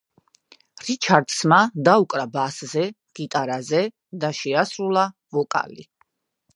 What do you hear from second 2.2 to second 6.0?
ბასზე, გიტარაზე და შეასრულა, ვოკალი.